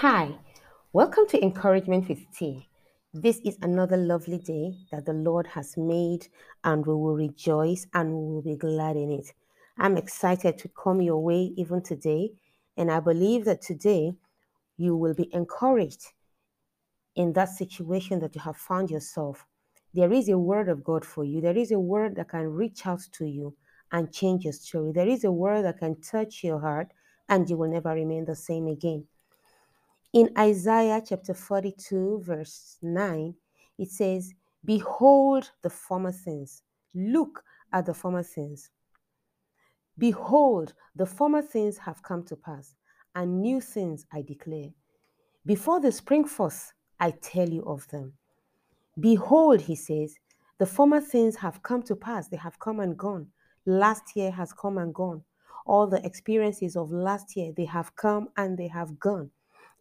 Hi, 0.00 0.38
welcome 0.92 1.26
to 1.26 1.42
Encouragement 1.42 2.08
with 2.08 2.20
T. 2.32 2.68
This 3.12 3.40
is 3.44 3.58
another 3.62 3.96
lovely 3.96 4.38
day 4.38 4.76
that 4.92 5.06
the 5.06 5.12
Lord 5.12 5.48
has 5.48 5.76
made, 5.76 6.28
and 6.62 6.86
we 6.86 6.94
will 6.94 7.16
rejoice 7.16 7.84
and 7.92 8.12
we 8.12 8.34
will 8.34 8.42
be 8.42 8.54
glad 8.54 8.94
in 8.94 9.10
it. 9.10 9.34
I'm 9.76 9.96
excited 9.96 10.56
to 10.58 10.68
come 10.68 11.02
your 11.02 11.20
way 11.20 11.52
even 11.56 11.82
today, 11.82 12.30
and 12.76 12.92
I 12.92 13.00
believe 13.00 13.44
that 13.46 13.60
today 13.60 14.12
you 14.76 14.94
will 14.94 15.14
be 15.14 15.34
encouraged 15.34 16.12
in 17.16 17.32
that 17.32 17.48
situation 17.48 18.20
that 18.20 18.36
you 18.36 18.40
have 18.42 18.56
found 18.56 18.92
yourself. 18.92 19.46
There 19.94 20.12
is 20.12 20.28
a 20.28 20.38
word 20.38 20.68
of 20.68 20.84
God 20.84 21.04
for 21.04 21.24
you, 21.24 21.40
there 21.40 21.58
is 21.58 21.72
a 21.72 21.80
word 21.80 22.14
that 22.14 22.28
can 22.28 22.46
reach 22.46 22.86
out 22.86 23.00
to 23.14 23.26
you 23.26 23.56
and 23.90 24.12
change 24.12 24.44
your 24.44 24.52
story. 24.52 24.92
There 24.92 25.08
is 25.08 25.24
a 25.24 25.32
word 25.32 25.64
that 25.64 25.80
can 25.80 26.00
touch 26.00 26.44
your 26.44 26.60
heart, 26.60 26.92
and 27.28 27.50
you 27.50 27.56
will 27.56 27.68
never 27.68 27.90
remain 27.90 28.26
the 28.26 28.36
same 28.36 28.68
again. 28.68 29.04
In 30.14 30.30
Isaiah 30.38 31.02
chapter 31.06 31.34
42, 31.34 32.22
verse 32.24 32.78
9, 32.80 33.34
it 33.78 33.90
says, 33.90 34.32
Behold 34.64 35.50
the 35.62 35.68
former 35.68 36.12
things. 36.12 36.62
Look 36.94 37.44
at 37.74 37.84
the 37.84 37.92
former 37.92 38.22
things. 38.22 38.70
Behold, 39.98 40.72
the 40.96 41.04
former 41.04 41.42
things 41.42 41.76
have 41.76 42.02
come 42.02 42.24
to 42.24 42.36
pass, 42.36 42.74
and 43.14 43.42
new 43.42 43.60
things 43.60 44.06
I 44.10 44.22
declare. 44.22 44.70
Before 45.44 45.78
they 45.78 45.90
spring 45.90 46.24
forth, 46.24 46.72
I 46.98 47.10
tell 47.10 47.48
you 47.48 47.62
of 47.64 47.86
them. 47.88 48.14
Behold, 48.98 49.60
he 49.60 49.76
says, 49.76 50.14
the 50.58 50.66
former 50.66 51.02
things 51.02 51.36
have 51.36 51.62
come 51.62 51.82
to 51.82 51.94
pass, 51.94 52.28
they 52.28 52.38
have 52.38 52.58
come 52.58 52.80
and 52.80 52.96
gone. 52.96 53.26
Last 53.66 54.16
year 54.16 54.30
has 54.30 54.54
come 54.54 54.78
and 54.78 54.94
gone. 54.94 55.22
All 55.66 55.86
the 55.86 56.04
experiences 56.06 56.76
of 56.76 56.90
last 56.92 57.36
year, 57.36 57.52
they 57.54 57.66
have 57.66 57.94
come 57.94 58.30
and 58.38 58.56
they 58.56 58.68
have 58.68 58.98
gone. 58.98 59.30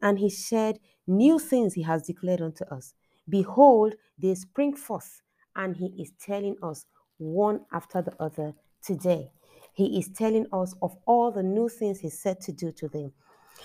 And 0.01 0.19
he 0.19 0.29
said, 0.29 0.79
New 1.07 1.39
things 1.39 1.73
he 1.73 1.83
has 1.83 2.03
declared 2.03 2.41
unto 2.41 2.65
us. 2.65 2.93
Behold, 3.29 3.95
they 4.17 4.35
spring 4.35 4.76
forth. 4.76 5.21
And 5.55 5.76
he 5.76 5.87
is 6.01 6.12
telling 6.20 6.57
us 6.62 6.85
one 7.17 7.62
after 7.71 8.01
the 8.01 8.13
other 8.21 8.54
today. 8.84 9.31
He 9.73 9.98
is 9.99 10.09
telling 10.09 10.48
us 10.51 10.76
of 10.81 10.95
all 11.05 11.31
the 11.31 11.43
new 11.43 11.70
things 11.70 11.99
he 11.99 12.09
said 12.09 12.41
to 12.41 12.51
do 12.51 12.71
to 12.73 12.87
them. 12.87 13.13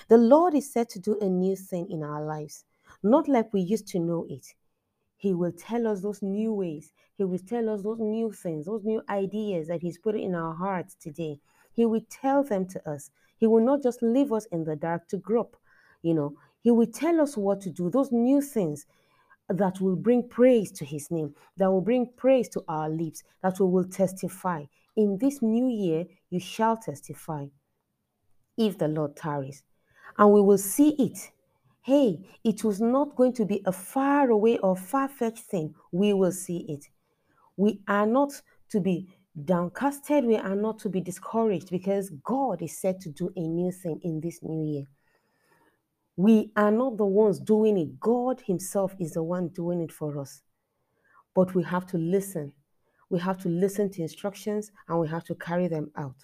The 0.09 0.19
Lord 0.19 0.55
is 0.55 0.73
said 0.73 0.89
to 0.91 0.99
do 0.99 1.19
a 1.21 1.29
new 1.29 1.57
thing 1.57 1.91
in 1.91 2.03
our 2.03 2.25
lives, 2.25 2.65
not 3.03 3.29
like 3.29 3.53
we 3.53 3.61
used 3.61 3.89
to 3.89 3.99
know 3.99 4.27
it. 4.29 4.55
He 5.17 5.35
will 5.35 5.53
tell 5.53 5.87
us 5.87 6.01
those 6.01 6.23
new 6.23 6.53
ways. 6.53 6.93
He 7.17 7.25
will 7.25 7.39
tell 7.39 7.69
us 7.69 7.83
those 7.83 8.01
new 8.01 8.33
things, 8.33 8.67
those 8.67 8.85
new 8.85 9.03
ideas 9.09 9.69
that 9.69 9.81
He's 9.81 9.99
put 9.99 10.17
in 10.17 10.35
our 10.35 10.55
hearts 10.55 10.97
today. 10.97 11.41
He 11.73 11.87
will 11.87 12.05
tell 12.11 12.43
them 12.43 12.67
to 12.69 12.91
us. 12.91 13.11
He 13.37 13.47
will 13.47 13.65
not 13.65 13.83
just 13.83 14.03
leave 14.03 14.33
us 14.33 14.47
in 14.47 14.65
the 14.65 14.77
dark 14.77 15.09
to 15.09 15.19
grope. 15.19 15.57
You 16.03 16.15
know, 16.15 16.35
He 16.61 16.71
will 16.71 16.87
tell 16.87 17.21
us 17.21 17.37
what 17.37 17.61
to 17.63 17.71
do, 17.71 17.91
those 17.91 18.13
new 18.13 18.41
things 18.41 18.87
that 19.49 19.81
will 19.81 19.97
bring 19.97 20.29
praise 20.29 20.71
to 20.73 20.85
His 20.85 21.11
name, 21.11 21.35
that 21.57 21.71
will 21.71 21.81
bring 21.81 22.11
praise 22.17 22.49
to 22.51 22.63
our 22.69 22.89
lips, 22.89 23.23
that 23.43 23.59
we 23.61 23.67
will 23.67 23.85
testify. 23.85 24.65
In 24.97 25.19
this 25.19 25.41
new 25.41 25.69
year, 25.69 26.05
you 26.31 26.41
shall 26.41 26.77
testify 26.77 27.47
if 28.57 28.79
the 28.79 28.89
Lord 28.89 29.17
tarries. 29.17 29.63
And 30.19 30.33
we 30.33 30.41
will 30.41 30.59
see 30.59 30.91
it. 30.99 31.31
Hey, 31.83 32.21
it 32.45 32.63
was 32.63 32.81
not 32.81 33.17
going 33.17 33.33
to 33.35 33.45
be 33.45 33.63
a 33.65 33.73
far 33.73 34.31
away 34.31 34.59
or 34.59 34.77
far 34.77 35.09
fetched 35.09 35.45
thing. 35.45 35.75
We 35.91 36.13
will 36.13 36.33
see 36.33 36.65
it. 36.69 36.87
We 37.57 37.81
are 37.89 38.07
not 38.07 38.33
to 38.71 38.81
be 38.81 39.09
downcasted. 39.45 40.25
We 40.25 40.37
are 40.37 40.55
not 40.55 40.79
to 40.81 40.89
be 40.89 41.01
discouraged 41.01 41.71
because 41.71 42.11
God 42.23 42.63
is 42.63 42.79
set 42.79 43.01
to 43.01 43.11
do 43.11 43.33
a 43.35 43.41
new 43.41 43.73
thing 43.73 44.01
in 44.03 44.21
this 44.21 44.43
new 44.43 44.65
year. 44.65 44.85
We 46.17 46.51
are 46.57 46.71
not 46.71 46.99
the 46.99 47.07
ones 47.07 47.41
doing 47.41 47.79
it. 47.79 47.99
God 47.99 48.43
Himself 48.47 48.95
is 49.01 49.13
the 49.13 49.23
one 49.23 49.49
doing 49.49 49.81
it 49.81 49.91
for 49.91 50.21
us. 50.21 50.43
But 51.35 51.55
we 51.55 51.63
have 51.63 51.87
to 51.87 51.99
listen. 51.99 52.53
We 53.09 53.19
have 53.21 53.39
to 53.43 53.49
listen 53.49 53.91
to 53.91 54.03
instructions 54.03 54.73
and 54.89 55.01
we 55.01 55.09
have 55.09 55.25
to 55.25 55.35
carry 55.35 55.69
them 55.69 55.91
out. 55.97 56.17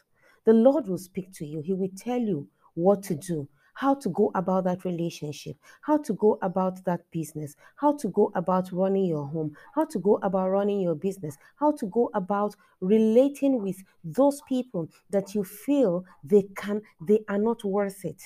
The 0.45 0.53
Lord 0.53 0.89
will 0.89 0.99
speak 0.99 1.33
to 1.35 1.47
you. 1.47 1.61
He 1.61 1.73
will 1.73 1.91
tell 1.97 2.19
you 2.19 2.49
what 2.75 3.03
to 3.05 3.15
do, 3.15 3.49
how 3.75 3.95
to 3.95 4.09
go 4.11 4.31
about 4.35 4.65
that 4.65 4.85
relationship, 4.85 5.57
how 5.83 5.99
to 5.99 6.13
go 6.15 6.39
about 6.43 6.85
that 6.85 7.03
business, 7.11 7.57
how 7.77 7.97
to 7.97 8.09
go 8.09 8.31
about 8.35 8.71
running 8.73 9.07
your 9.07 9.27
home, 9.27 9.55
how 9.75 9.85
to 9.87 9.99
go 9.99 10.17
about 10.23 10.51
running 10.51 10.81
your 10.81 10.95
business, 10.95 11.37
how 11.57 11.73
to 11.73 11.87
go 11.87 12.11
about 12.15 12.55
relating 12.81 13.63
with 13.63 13.83
those 14.05 14.43
people 14.49 14.89
that 15.11 15.35
you 15.35 15.45
feel 15.45 16.05
they 16.25 16.43
can 16.57 16.83
they 17.07 17.21
are 17.29 17.39
not 17.39 17.65
worth 17.65 18.05
it. 18.05 18.23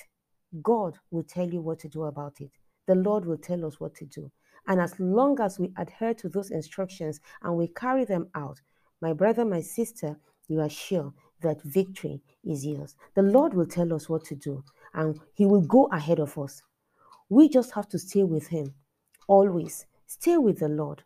God 0.61 0.97
will 1.11 1.23
tell 1.23 1.47
you 1.49 1.61
what 1.61 1.79
to 1.79 1.89
do 1.89 2.03
about 2.03 2.39
it. 2.39 2.51
The 2.87 2.95
Lord 2.95 3.25
will 3.25 3.37
tell 3.37 3.65
us 3.65 3.79
what 3.79 3.95
to 3.95 4.05
do. 4.05 4.31
And 4.67 4.79
as 4.79 4.97
long 4.99 5.39
as 5.39 5.59
we 5.59 5.73
adhere 5.77 6.13
to 6.15 6.29
those 6.29 6.51
instructions 6.51 7.19
and 7.41 7.55
we 7.55 7.67
carry 7.67 8.05
them 8.05 8.29
out, 8.35 8.61
my 9.01 9.13
brother, 9.13 9.43
my 9.43 9.61
sister, 9.61 10.17
you 10.47 10.61
are 10.61 10.69
sure 10.69 11.13
that 11.41 11.61
victory 11.63 12.21
is 12.45 12.65
yours. 12.65 12.95
The 13.15 13.21
Lord 13.21 13.53
will 13.53 13.65
tell 13.65 13.93
us 13.93 14.07
what 14.07 14.23
to 14.25 14.35
do 14.35 14.63
and 14.93 15.19
He 15.33 15.45
will 15.45 15.61
go 15.61 15.85
ahead 15.87 16.19
of 16.19 16.37
us. 16.37 16.61
We 17.29 17.49
just 17.49 17.71
have 17.73 17.89
to 17.89 17.99
stay 17.99 18.23
with 18.23 18.47
Him. 18.47 18.73
Always 19.27 19.85
stay 20.07 20.37
with 20.37 20.59
the 20.59 20.69
Lord. 20.69 21.03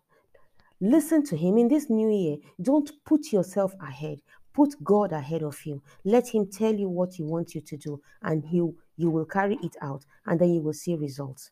Listen 0.80 1.24
to 1.26 1.38
Him 1.38 1.58
in 1.58 1.68
this 1.68 1.90
new 1.90 2.10
year. 2.10 2.38
Don't 2.62 2.92
put 3.06 3.32
yourself 3.32 3.74
ahead. 3.82 4.20
Put 4.54 4.76
God 4.84 5.12
ahead 5.12 5.44
of 5.44 5.66
you. 5.66 5.82
Let 6.04 6.28
Him 6.28 6.50
tell 6.52 6.74
you 6.74 6.90
what 6.90 7.14
He 7.14 7.24
wants 7.24 7.56
you 7.56 7.62
to 7.62 7.78
do, 7.78 8.02
and 8.22 8.44
He 8.44 8.62
you 8.98 9.10
will 9.10 9.26
carry 9.26 9.58
it 9.64 9.76
out, 9.82 10.06
and 10.26 10.40
then 10.40 10.54
you 10.54 10.62
will 10.62 10.74
see 10.74 10.96
results. 10.96 11.52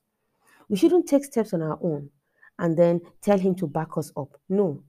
We 0.67 0.77
shouldn't 0.77 1.07
take 1.07 1.23
steps 1.23 1.53
on 1.53 1.61
our 1.61 1.79
own 1.81 2.09
and 2.59 2.77
then 2.77 3.01
tell 3.21 3.37
Him 3.37 3.55
to 3.55 3.67
back 3.67 3.97
us 3.97 4.11
up. 4.17 4.39
No. 4.49 4.83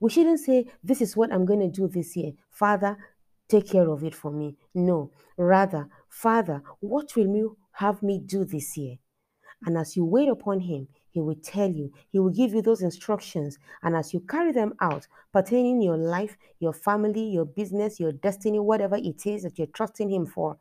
We 0.00 0.10
shouldn't 0.10 0.40
say, 0.40 0.66
This 0.82 1.00
is 1.00 1.16
what 1.16 1.32
I'm 1.32 1.44
going 1.44 1.60
to 1.60 1.68
do 1.68 1.88
this 1.88 2.16
year. 2.16 2.32
Father, 2.50 2.96
take 3.48 3.70
care 3.70 3.88
of 3.88 4.02
it 4.02 4.14
for 4.14 4.30
me. 4.30 4.56
No. 4.74 5.10
Rather, 5.36 5.88
Father, 6.08 6.62
what 6.80 7.14
will 7.16 7.28
you 7.28 7.56
have 7.72 8.02
me 8.02 8.18
do 8.18 8.44
this 8.44 8.76
year? 8.76 8.96
And 9.66 9.78
as 9.78 9.96
you 9.96 10.04
wait 10.04 10.28
upon 10.28 10.60
Him, 10.60 10.88
He 11.10 11.20
will 11.20 11.36
tell 11.36 11.70
you, 11.70 11.92
He 12.10 12.18
will 12.18 12.30
give 12.30 12.52
you 12.54 12.62
those 12.62 12.82
instructions. 12.82 13.58
And 13.82 13.94
as 13.94 14.12
you 14.12 14.20
carry 14.20 14.52
them 14.52 14.74
out, 14.80 15.06
pertaining 15.32 15.80
your 15.80 15.96
life, 15.96 16.36
your 16.58 16.72
family, 16.72 17.24
your 17.24 17.44
business, 17.44 18.00
your 18.00 18.12
destiny, 18.12 18.58
whatever 18.58 18.96
it 18.96 19.26
is 19.26 19.42
that 19.44 19.58
you're 19.58 19.68
trusting 19.68 20.10
Him 20.10 20.26
for, 20.26 20.58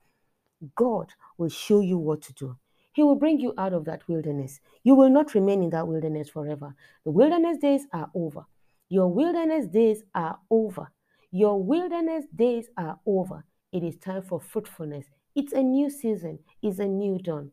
God 0.75 1.13
will 1.37 1.49
show 1.49 1.79
you 1.79 1.97
what 1.97 2.21
to 2.23 2.33
do. 2.33 2.57
He 2.93 3.03
will 3.03 3.15
bring 3.15 3.39
you 3.39 3.53
out 3.57 3.73
of 3.73 3.85
that 3.85 4.07
wilderness. 4.07 4.59
You 4.83 4.95
will 4.95 5.09
not 5.09 5.33
remain 5.33 5.63
in 5.63 5.71
that 5.71 5.87
wilderness 5.87 6.29
forever. 6.29 6.75
The 7.05 7.11
wilderness 7.11 7.57
days 7.57 7.87
are 7.91 8.09
over. 8.13 8.45
Your 8.89 9.07
wilderness 9.07 9.67
days 9.67 10.03
are 10.13 10.37
over. 10.51 10.91
Your 11.31 11.61
wilderness 11.61 12.25
days 12.35 12.67
are 12.77 12.99
over. 13.07 13.45
It 13.71 13.83
is 13.83 13.97
time 13.97 14.21
for 14.21 14.39
fruitfulness. 14.39 15.05
It's 15.35 15.53
a 15.53 15.63
new 15.63 15.89
season, 15.89 16.39
it's 16.61 16.77
a 16.77 16.85
new 16.85 17.17
dawn. 17.17 17.51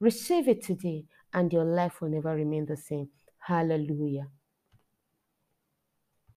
Receive 0.00 0.48
it 0.48 0.62
today, 0.62 1.04
and 1.34 1.52
your 1.52 1.64
life 1.64 2.00
will 2.00 2.08
never 2.08 2.34
remain 2.34 2.64
the 2.64 2.78
same. 2.78 3.10
Hallelujah. 3.38 4.28